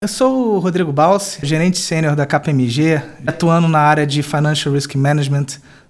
Eu 0.00 0.06
sou 0.06 0.54
o 0.54 0.58
Rodrigo 0.60 0.92
Balsi, 0.92 1.44
gerente 1.44 1.76
sênior 1.76 2.14
da 2.14 2.24
KPMG, 2.24 3.02
atuando 3.26 3.66
na 3.66 3.80
área 3.80 4.06
de 4.06 4.22
Financial 4.22 4.72
Risk 4.72 4.94
Management, 4.94 5.46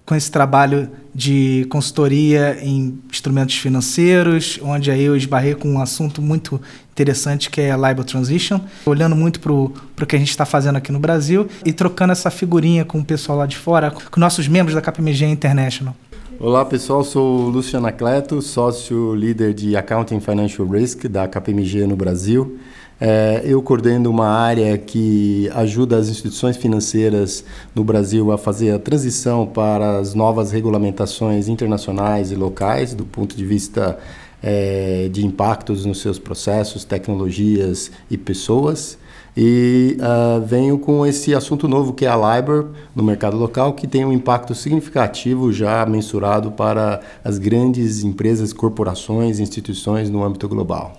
com 0.07 0.15
esse 0.15 0.31
trabalho 0.31 0.89
de 1.15 1.67
consultoria 1.69 2.57
em 2.63 2.99
instrumentos 3.13 3.57
financeiros, 3.57 4.59
onde 4.63 4.91
aí 4.91 5.03
eu 5.03 5.15
esbarrei 5.15 5.55
com 5.55 5.69
um 5.69 5.79
assunto 5.79 6.23
muito 6.23 6.59
interessante 6.91 7.51
que 7.51 7.61
é 7.61 7.71
a 7.71 7.77
LIBOR 7.77 8.03
Transition, 8.07 8.59
olhando 8.87 9.15
muito 9.15 9.41
para 9.41 9.53
o 9.53 10.07
que 10.09 10.17
a 10.17 10.19
gente 10.19 10.31
está 10.31 10.47
fazendo 10.47 10.77
aqui 10.77 10.91
no 10.91 10.99
Brasil 10.99 11.47
e 11.63 11.71
trocando 11.71 12.13
essa 12.13 12.31
figurinha 12.31 12.87
com 12.87 13.01
o 13.01 13.05
pessoal 13.05 13.37
lá 13.37 13.45
de 13.45 13.59
fora, 13.59 13.91
com 13.91 14.19
nossos 14.19 14.49
membros 14.49 14.75
da 14.75 14.81
KPMG 14.81 15.27
International. 15.27 15.95
Olá 16.41 16.65
pessoal, 16.65 17.05
sou 17.05 17.51
Luciano 17.51 17.87
Acleto, 17.89 18.41
sócio 18.41 19.15
líder 19.15 19.53
de 19.53 19.77
Accounting 19.77 20.21
Financial 20.21 20.67
Risk 20.67 21.05
da 21.09 21.29
KPMG 21.29 21.85
no 21.87 21.97
Brasil. 21.97 22.59
É, 23.01 23.43
eu 23.45 23.63
coordeno 23.63 24.11
uma 24.11 24.27
área 24.27 24.77
que 24.77 25.49
ajuda 25.55 25.97
as 25.97 26.09
instituições 26.09 26.57
financeiras 26.57 27.45
no 27.75 27.85
Brasil 27.85 28.33
a 28.33 28.39
fazer 28.39 28.73
a 28.73 28.79
transição 28.79 29.47
para 29.47 29.99
as 29.99 30.15
novas 30.15 30.51
regulamentações 30.51 31.47
internacionais 31.49 32.33
e 32.33 32.35
locais, 32.35 32.95
do 32.95 33.05
ponto 33.05 33.37
de 33.37 33.45
vista 33.45 33.99
é, 34.43 35.09
de 35.13 35.25
impactos 35.25 35.85
nos 35.85 36.01
seus 36.01 36.19
processos, 36.19 36.85
tecnologias 36.85 37.91
e 38.11 38.19
pessoas. 38.19 38.99
E 39.41 39.97
uh, 40.01 40.45
venho 40.45 40.81
com 40.81 41.07
esse 41.07 41.33
assunto 41.33 41.69
novo 41.69 41.93
que 41.93 42.05
é 42.05 42.09
a 42.09 42.17
LIBOR 42.17 42.71
no 42.93 43.05
mercado 43.05 43.37
local, 43.37 43.73
que 43.73 43.87
tem 43.87 44.05
um 44.05 44.13
impacto 44.13 44.53
significativo 44.53 45.53
já 45.53 45.87
mensurado 45.87 46.51
para 46.51 47.01
as 47.23 47.39
grandes 47.39 48.03
empresas, 48.03 48.53
corporações 48.53 49.39
instituições 49.39 50.11
no 50.11 50.25
âmbito 50.25 50.49
global. 50.49 50.99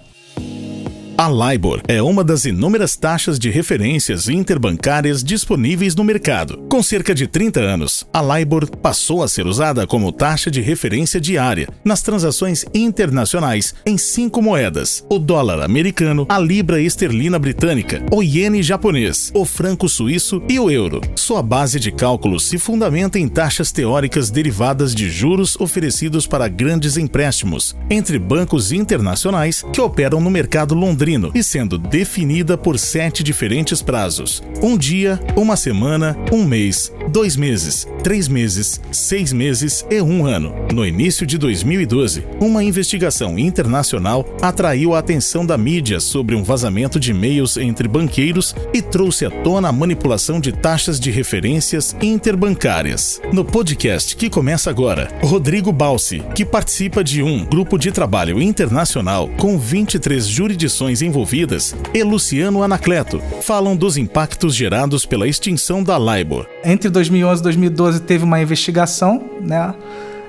A 1.21 1.27
LIBOR 1.27 1.81
é 1.85 2.01
uma 2.01 2.23
das 2.23 2.45
inúmeras 2.45 2.95
taxas 2.95 3.37
de 3.37 3.49
referências 3.49 4.29
interbancárias 4.29 5.21
disponíveis 5.21 5.93
no 5.93 6.01
mercado. 6.01 6.59
Com 6.69 6.81
cerca 6.81 7.13
de 7.13 7.27
30 7.27 7.59
anos, 7.59 8.07
a 8.13 8.21
LIBOR 8.21 8.65
passou 8.77 9.21
a 9.21 9.27
ser 9.27 9.45
usada 9.45 9.85
como 9.85 10.13
taxa 10.13 10.49
de 10.49 10.61
referência 10.61 11.19
diária 11.19 11.67
nas 11.83 12.01
transações 12.01 12.63
internacionais 12.73 13.75
em 13.85 13.97
cinco 13.97 14.41
moedas: 14.41 15.03
o 15.09 15.19
dólar 15.19 15.61
americano, 15.61 16.25
a 16.29 16.39
libra 16.39 16.81
esterlina 16.81 17.37
britânica, 17.37 18.01
o 18.13 18.23
iene 18.23 18.63
japonês, 18.63 19.29
o 19.35 19.43
franco 19.43 19.89
suíço 19.89 20.41
e 20.47 20.57
o 20.57 20.71
euro. 20.71 21.01
Sua 21.17 21.43
base 21.43 21.81
de 21.81 21.91
cálculo 21.91 22.39
se 22.39 22.57
fundamenta 22.57 23.19
em 23.19 23.27
taxas 23.27 23.73
teóricas 23.73 24.29
derivadas 24.29 24.95
de 24.95 25.09
juros 25.09 25.57
oferecidos 25.59 26.25
para 26.25 26.47
grandes 26.47 26.95
empréstimos 26.95 27.75
entre 27.89 28.17
bancos 28.17 28.71
internacionais 28.71 29.65
que 29.73 29.81
operam 29.81 30.21
no 30.21 30.31
mercado 30.31 30.73
londrino 30.73 31.08
e 31.33 31.43
sendo 31.43 31.77
definida 31.77 32.57
por 32.57 32.77
sete 32.77 33.23
diferentes 33.23 33.81
prazos: 33.81 34.43
um 34.61 34.77
dia, 34.77 35.19
uma 35.35 35.55
semana, 35.55 36.15
um 36.31 36.43
mês, 36.43 36.93
dois 37.09 37.35
meses, 37.35 37.87
três 38.03 38.27
meses, 38.27 38.79
seis 38.91 39.33
meses 39.33 39.85
e 39.89 40.01
um 40.01 40.25
ano. 40.25 40.53
No 40.73 40.85
início 40.85 41.25
de 41.25 41.37
2012, 41.37 42.23
uma 42.39 42.63
investigação 42.63 43.37
internacional 43.37 44.25
atraiu 44.41 44.93
a 44.93 44.99
atenção 44.99 45.45
da 45.45 45.57
mídia 45.57 45.99
sobre 45.99 46.35
um 46.35 46.43
vazamento 46.43 46.99
de 46.99 47.11
e-mails 47.11 47.57
entre 47.57 47.87
banqueiros 47.87 48.55
e 48.73 48.81
trouxe 48.81 49.25
à 49.25 49.31
tona 49.31 49.69
a 49.69 49.71
manipulação 49.71 50.39
de 50.39 50.51
taxas 50.51 50.99
de 50.99 51.11
referências 51.11 51.95
interbancárias. 52.01 53.21
No 53.33 53.43
podcast 53.43 54.15
que 54.15 54.29
começa 54.29 54.69
agora, 54.69 55.09
Rodrigo 55.21 55.71
Balsi, 55.71 56.23
que 56.33 56.45
participa 56.45 57.03
de 57.03 57.21
um 57.21 57.45
grupo 57.45 57.77
de 57.77 57.91
trabalho 57.91 58.41
internacional 58.41 59.29
com 59.37 59.57
23 59.57 60.25
jurisdições 60.25 61.01
envolvidas 61.01 61.75
e 61.93 62.03
Luciano 62.03 62.63
Anacleto 62.63 63.21
falam 63.41 63.75
dos 63.75 63.97
impactos 63.97 64.55
gerados 64.55 65.05
pela 65.05 65.27
extinção 65.27 65.83
da 65.83 65.97
LIBOR. 65.97 66.45
Entre 66.63 66.89
2011 66.89 67.41
e 67.41 67.43
2012 67.43 67.88
teve 67.97 68.23
uma 68.23 68.41
investigação, 68.41 69.23
né? 69.41 69.73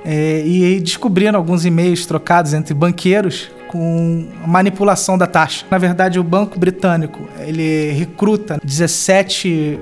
É, 0.05 0.43
e 0.47 0.81
descobriram 0.81 1.39
alguns 1.39 1.67
e-mails 1.67 2.07
trocados 2.07 2.55
entre 2.55 2.73
banqueiros 2.73 3.51
com 3.69 4.27
manipulação 4.47 5.19
da 5.19 5.27
taxa. 5.27 5.67
Na 5.71 5.79
verdade, 5.79 6.19
o 6.19 6.25
Banco 6.25 6.59
Britânico 6.59 7.29
ele 7.39 7.93
recruta 7.93 8.59
17 8.65 9.79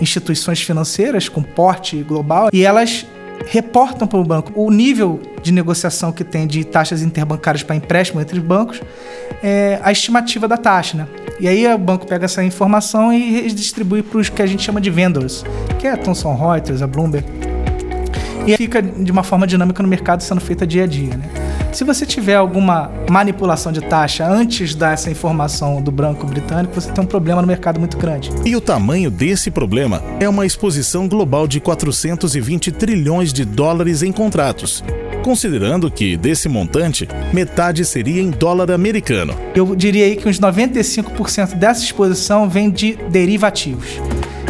instituições 0.00 0.60
financeiras 0.60 1.28
com 1.28 1.42
porte 1.42 2.02
global 2.02 2.50
e 2.52 2.64
elas 2.64 3.06
reportam 3.48 4.06
para 4.06 4.18
o 4.18 4.24
banco 4.24 4.52
o 4.54 4.70
nível 4.70 5.20
de 5.42 5.52
negociação 5.52 6.12
que 6.12 6.22
tem 6.22 6.46
de 6.46 6.64
taxas 6.64 7.02
interbancárias 7.02 7.62
para 7.62 7.74
empréstimo 7.74 8.20
entre 8.20 8.38
os 8.38 8.44
bancos, 8.44 8.80
é 9.42 9.80
a 9.82 9.90
estimativa 9.90 10.46
da 10.46 10.56
taxa, 10.56 10.96
né? 10.96 11.06
E 11.40 11.48
aí 11.48 11.66
o 11.74 11.78
banco 11.78 12.06
pega 12.06 12.26
essa 12.26 12.44
informação 12.44 13.12
e 13.12 13.50
distribui 13.50 14.02
para 14.02 14.18
os 14.18 14.28
que 14.28 14.40
a 14.40 14.46
gente 14.46 14.62
chama 14.62 14.80
de 14.80 14.90
vendors, 14.90 15.44
que 15.78 15.86
é 15.86 15.92
a 15.92 15.96
Thomson 15.96 16.34
Reuters, 16.34 16.82
a 16.82 16.86
Bloomberg. 16.86 17.26
E 18.46 18.56
fica 18.56 18.82
de 18.82 19.10
uma 19.10 19.22
forma 19.22 19.46
dinâmica 19.46 19.82
no 19.82 19.88
mercado 19.88 20.22
sendo 20.22 20.40
feita 20.40 20.66
dia 20.66 20.84
a 20.84 20.86
dia, 20.86 21.16
né? 21.16 21.28
Se 21.72 21.84
você 21.84 22.04
tiver 22.04 22.34
alguma 22.34 22.92
manipulação 23.08 23.72
de 23.72 23.80
taxa 23.80 24.28
antes 24.28 24.74
dessa 24.74 25.10
informação 25.10 25.80
do 25.80 25.90
branco 25.90 26.26
britânico, 26.26 26.74
você 26.74 26.92
tem 26.92 27.02
um 27.02 27.06
problema 27.06 27.40
no 27.40 27.48
mercado 27.48 27.80
muito 27.80 27.96
grande. 27.96 28.30
E 28.44 28.54
o 28.54 28.60
tamanho 28.60 29.10
desse 29.10 29.50
problema 29.50 30.02
é 30.20 30.28
uma 30.28 30.44
exposição 30.44 31.08
global 31.08 31.48
de 31.48 31.60
420 31.60 32.72
trilhões 32.72 33.32
de 33.32 33.44
dólares 33.46 34.02
em 34.02 34.12
contratos, 34.12 34.84
considerando 35.22 35.90
que, 35.90 36.16
desse 36.16 36.48
montante, 36.48 37.08
metade 37.32 37.84
seria 37.84 38.20
em 38.20 38.30
dólar 38.30 38.70
americano. 38.70 39.34
Eu 39.54 39.74
diria 39.74 40.04
aí 40.04 40.16
que 40.16 40.28
uns 40.28 40.38
95% 40.38 41.54
dessa 41.54 41.82
exposição 41.82 42.48
vem 42.48 42.70
de 42.70 42.96
derivativos, 43.10 44.00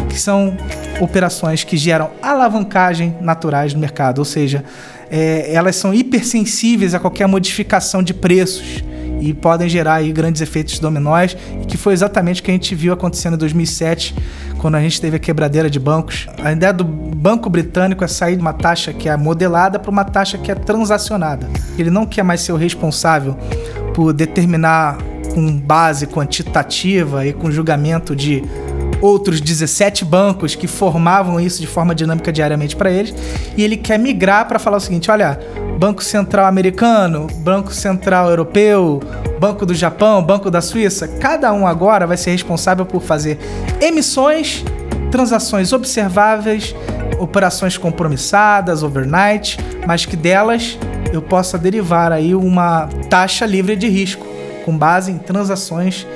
que 0.08 0.18
são 0.18 0.56
operações 1.00 1.64
que 1.64 1.76
geram 1.76 2.10
alavancagem 2.22 3.16
naturais 3.20 3.74
no 3.74 3.80
mercado, 3.80 4.18
ou 4.18 4.24
seja, 4.24 4.64
é, 5.10 5.52
elas 5.52 5.76
são 5.76 5.92
hipersensíveis 5.92 6.94
a 6.94 6.98
qualquer 6.98 7.26
modificação 7.28 8.02
de 8.02 8.14
preços 8.14 8.82
e 9.22 9.32
podem 9.32 9.68
gerar 9.68 9.94
aí 9.94 10.10
grandes 10.10 10.42
efeitos 10.42 10.80
dominóis, 10.80 11.36
que 11.68 11.76
foi 11.76 11.92
exatamente 11.92 12.40
o 12.40 12.44
que 12.44 12.50
a 12.50 12.54
gente 12.54 12.74
viu 12.74 12.92
acontecendo 12.92 13.34
em 13.34 13.38
2007, 13.38 14.14
quando 14.58 14.74
a 14.74 14.80
gente 14.80 15.00
teve 15.00 15.16
a 15.16 15.18
quebradeira 15.18 15.70
de 15.70 15.78
bancos. 15.78 16.26
A 16.42 16.50
ideia 16.50 16.72
do 16.72 16.84
Banco 16.84 17.48
Britânico 17.48 18.02
é 18.02 18.08
sair 18.08 18.34
de 18.34 18.42
uma 18.42 18.52
taxa 18.52 18.92
que 18.92 19.08
é 19.08 19.16
modelada 19.16 19.78
para 19.78 19.90
uma 19.90 20.04
taxa 20.04 20.36
que 20.36 20.50
é 20.50 20.54
transacionada. 20.56 21.48
Ele 21.78 21.90
não 21.90 22.04
quer 22.04 22.24
mais 22.24 22.40
ser 22.40 22.52
o 22.52 22.56
responsável 22.56 23.36
por 23.94 24.12
determinar 24.12 24.98
com 25.32 25.56
base 25.56 26.06
quantitativa 26.06 27.24
e 27.24 27.32
com 27.32 27.50
julgamento 27.50 28.14
de 28.14 28.42
outros 29.02 29.40
17 29.40 30.04
bancos 30.04 30.54
que 30.54 30.68
formavam 30.68 31.40
isso 31.40 31.60
de 31.60 31.66
forma 31.66 31.94
dinâmica 31.94 32.32
diariamente 32.32 32.76
para 32.76 32.90
eles, 32.90 33.12
e 33.56 33.62
ele 33.62 33.76
quer 33.76 33.98
migrar 33.98 34.46
para 34.46 34.58
falar 34.58 34.76
o 34.76 34.80
seguinte: 34.80 35.10
olha, 35.10 35.38
Banco 35.78 36.02
Central 36.02 36.46
americano, 36.46 37.26
Banco 37.38 37.74
Central 37.74 38.30
europeu, 38.30 39.00
Banco 39.40 39.66
do 39.66 39.74
Japão, 39.74 40.22
Banco 40.22 40.50
da 40.50 40.60
Suíça, 40.60 41.08
cada 41.08 41.52
um 41.52 41.66
agora 41.66 42.06
vai 42.06 42.16
ser 42.16 42.30
responsável 42.30 42.86
por 42.86 43.02
fazer 43.02 43.38
emissões, 43.80 44.64
transações 45.10 45.72
observáveis, 45.72 46.74
operações 47.18 47.76
compromissadas, 47.76 48.84
overnight, 48.84 49.58
mas 49.86 50.06
que 50.06 50.16
delas 50.16 50.78
eu 51.12 51.20
possa 51.20 51.58
derivar 51.58 52.12
aí 52.12 52.34
uma 52.34 52.88
taxa 53.10 53.44
livre 53.44 53.74
de 53.74 53.88
risco, 53.88 54.26
com 54.64 54.78
base 54.78 55.10
em 55.10 55.18
transações 55.18 56.06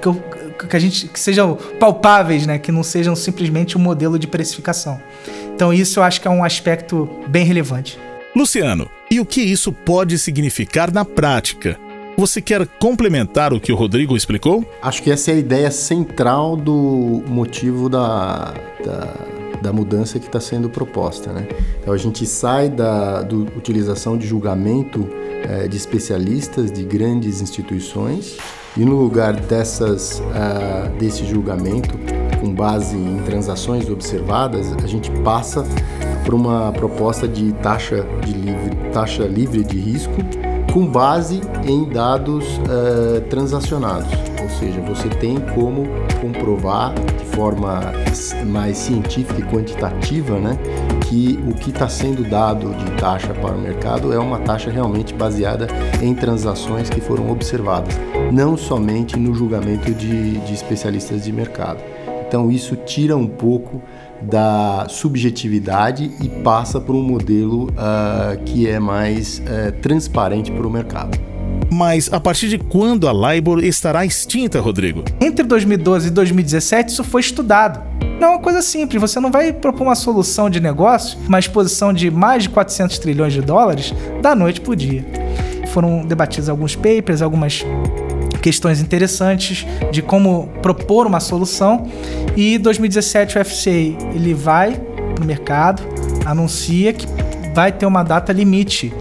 que 0.00 0.08
eu 0.08 0.14
que 0.66 0.76
a 0.76 0.78
gente 0.78 1.08
que 1.08 1.18
sejam 1.18 1.56
palpáveis, 1.78 2.46
né, 2.46 2.58
que 2.58 2.72
não 2.72 2.82
sejam 2.82 3.14
simplesmente 3.14 3.76
um 3.76 3.80
modelo 3.80 4.18
de 4.18 4.26
precificação. 4.26 5.00
Então 5.54 5.72
isso 5.72 6.00
eu 6.00 6.02
acho 6.02 6.20
que 6.20 6.28
é 6.28 6.30
um 6.30 6.44
aspecto 6.44 7.08
bem 7.28 7.44
relevante. 7.44 7.98
Luciano, 8.34 8.88
e 9.10 9.20
o 9.20 9.26
que 9.26 9.42
isso 9.42 9.72
pode 9.72 10.18
significar 10.18 10.90
na 10.90 11.04
prática? 11.04 11.78
Você 12.16 12.40
quer 12.40 12.66
complementar 12.66 13.52
o 13.52 13.60
que 13.60 13.72
o 13.72 13.76
Rodrigo 13.76 14.16
explicou? 14.16 14.64
Acho 14.82 15.02
que 15.02 15.10
essa 15.10 15.30
é 15.30 15.34
a 15.34 15.38
ideia 15.38 15.70
central 15.70 16.56
do 16.56 17.22
motivo 17.26 17.88
da, 17.88 18.54
da, 18.84 19.14
da 19.62 19.72
mudança 19.72 20.18
que 20.18 20.26
está 20.26 20.40
sendo 20.40 20.68
proposta. 20.68 21.32
Né? 21.32 21.46
Então 21.80 21.94
a 21.94 21.96
gente 21.96 22.26
sai 22.26 22.68
da 22.68 23.22
do, 23.22 23.44
utilização 23.56 24.18
de 24.18 24.26
julgamento 24.26 25.08
é, 25.48 25.68
de 25.68 25.76
especialistas 25.76 26.70
de 26.70 26.84
grandes 26.84 27.40
instituições 27.40 28.36
e 28.76 28.84
no 28.84 28.96
lugar 28.96 29.34
dessas, 29.34 30.20
uh, 30.20 30.88
desse 30.98 31.26
julgamento, 31.26 31.94
com 32.40 32.54
base 32.54 32.96
em 32.96 33.18
transações 33.18 33.88
observadas, 33.90 34.72
a 34.82 34.86
gente 34.86 35.10
passa 35.22 35.64
para 36.24 36.34
uma 36.34 36.72
proposta 36.72 37.28
de 37.28 37.52
taxa, 37.54 38.06
de 38.24 38.32
livre, 38.32 38.76
taxa 38.90 39.24
livre 39.24 39.62
de 39.62 39.78
risco 39.78 40.14
com 40.72 40.86
base 40.86 41.42
em 41.66 41.84
dados 41.84 42.46
uh, 42.60 43.20
transacionados. 43.28 44.10
Ou 44.42 44.48
seja, 44.48 44.80
você 44.80 45.08
tem 45.10 45.38
como 45.54 45.86
comprovar 46.20 46.94
forma 47.34 47.92
mais 48.46 48.76
científica 48.78 49.40
e 49.40 49.44
quantitativa, 49.44 50.38
né, 50.38 50.56
que 51.08 51.38
o 51.48 51.54
que 51.54 51.70
está 51.70 51.88
sendo 51.88 52.22
dado 52.28 52.74
de 52.74 52.90
taxa 52.92 53.34
para 53.34 53.54
o 53.54 53.60
mercado 53.60 54.12
é 54.12 54.18
uma 54.18 54.38
taxa 54.38 54.70
realmente 54.70 55.14
baseada 55.14 55.66
em 56.00 56.14
transações 56.14 56.88
que 56.88 57.00
foram 57.00 57.30
observadas, 57.30 57.94
não 58.32 58.56
somente 58.56 59.18
no 59.18 59.34
julgamento 59.34 59.92
de, 59.92 60.38
de 60.38 60.54
especialistas 60.54 61.24
de 61.24 61.32
mercado. 61.32 61.80
Então 62.26 62.50
isso 62.50 62.76
tira 62.76 63.16
um 63.16 63.26
pouco 63.26 63.82
da 64.22 64.86
subjetividade 64.88 66.10
e 66.22 66.28
passa 66.28 66.80
para 66.80 66.94
um 66.94 67.02
modelo 67.02 67.64
uh, 67.70 68.42
que 68.44 68.68
é 68.68 68.78
mais 68.78 69.40
uh, 69.40 69.72
transparente 69.80 70.50
para 70.50 70.66
o 70.66 70.70
mercado. 70.70 71.31
Mas 71.72 72.12
a 72.12 72.20
partir 72.20 72.48
de 72.48 72.58
quando 72.58 73.08
a 73.08 73.32
LIBOR 73.32 73.64
estará 73.64 74.04
extinta, 74.04 74.60
Rodrigo? 74.60 75.02
Entre 75.18 75.42
2012 75.42 76.08
e 76.08 76.10
2017 76.10 76.92
isso 76.92 77.02
foi 77.02 77.22
estudado. 77.22 77.80
Não 78.20 78.28
é 78.28 78.30
uma 78.32 78.40
coisa 78.40 78.60
simples, 78.60 79.00
você 79.00 79.18
não 79.18 79.30
vai 79.30 79.54
propor 79.54 79.84
uma 79.84 79.94
solução 79.94 80.50
de 80.50 80.60
negócio, 80.60 81.18
uma 81.26 81.38
exposição 81.38 81.90
de 81.90 82.10
mais 82.10 82.42
de 82.42 82.50
400 82.50 82.98
trilhões 82.98 83.32
de 83.32 83.40
dólares 83.40 83.94
da 84.20 84.34
noite 84.34 84.60
para 84.60 84.70
o 84.70 84.76
dia. 84.76 85.02
Foram 85.68 86.04
debatidos 86.04 86.50
alguns 86.50 86.76
papers, 86.76 87.22
algumas 87.22 87.64
questões 88.42 88.82
interessantes 88.82 89.66
de 89.90 90.02
como 90.02 90.48
propor 90.60 91.06
uma 91.06 91.20
solução. 91.20 91.88
E 92.36 92.58
2017 92.58 93.38
o 93.38 93.44
FCA 93.46 93.70
ele 94.14 94.34
vai 94.34 94.78
o 95.18 95.24
mercado, 95.24 95.82
anuncia 96.26 96.92
que 96.92 97.06
vai 97.54 97.72
ter 97.72 97.86
uma 97.86 98.02
data 98.02 98.30
limite 98.30 98.92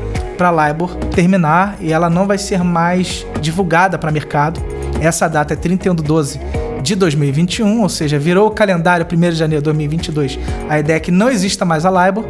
para 0.41 0.69
LIBOR 0.69 0.95
terminar 1.13 1.77
e 1.79 1.93
ela 1.93 2.09
não 2.09 2.25
vai 2.25 2.39
ser 2.39 2.63
mais 2.63 3.27
divulgada 3.39 3.95
para 3.99 4.09
mercado. 4.09 4.59
Essa 4.99 5.27
data 5.27 5.53
é 5.53 5.55
31 5.55 5.93
de 5.93 6.01
12 6.01 6.39
de 6.81 6.95
2021, 6.95 7.79
ou 7.79 7.87
seja, 7.87 8.17
virou 8.17 8.47
o 8.47 8.49
calendário 8.49 9.05
1 9.05 9.19
de 9.19 9.31
janeiro 9.33 9.61
de 9.61 9.65
2022. 9.65 10.39
A 10.67 10.79
ideia 10.79 10.97
é 10.97 10.99
que 10.99 11.11
não 11.11 11.29
exista 11.29 11.63
mais 11.63 11.85
a 11.85 11.91
LIBOR 11.91 12.25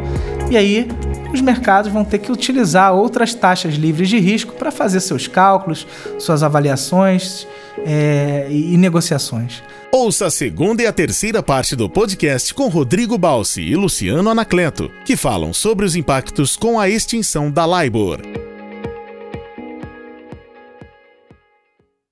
e 0.50 0.58
aí 0.58 0.88
os 1.32 1.40
mercados 1.40 1.90
vão 1.90 2.04
ter 2.04 2.18
que 2.18 2.30
utilizar 2.30 2.92
outras 2.92 3.32
taxas 3.32 3.76
livres 3.76 4.10
de 4.10 4.18
risco 4.18 4.52
para 4.52 4.70
fazer 4.70 5.00
seus 5.00 5.26
cálculos, 5.26 5.86
suas 6.18 6.42
avaliações 6.42 7.46
é, 7.78 8.46
e, 8.50 8.76
negociações. 8.76 9.62
Ouça 9.90 10.26
a 10.26 10.30
segunda 10.30 10.82
e 10.82 10.86
a 10.86 10.92
terceira 10.92 11.42
parte 11.42 11.76
do 11.76 11.88
podcast 11.88 12.52
com 12.54 12.68
Rodrigo 12.68 13.18
Balsi 13.18 13.62
e 13.62 13.76
Luciano 13.76 14.30
Anacleto, 14.30 14.90
que 15.04 15.16
falam 15.16 15.52
sobre 15.52 15.84
os 15.84 15.96
impactos 15.96 16.56
com 16.56 16.80
a 16.80 16.88
extinção 16.88 17.50
da 17.50 17.66
LIBOR. 17.66 18.41